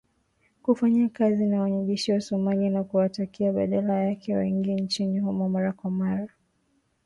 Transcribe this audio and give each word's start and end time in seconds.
kufanya 0.63 1.09
kazi 1.09 1.45
na 1.45 1.61
wanajeshi 1.61 2.11
wa 2.11 2.21
Somalia 2.21 2.69
na 2.69 2.83
kuwataka 2.83 3.51
badala 3.51 4.03
yake 4.03 4.35
waingie 4.35 4.75
nchini 4.75 5.19
humo 5.19 5.49
mara 5.49 5.71
kwa 5.73 5.91
mara 5.91 6.27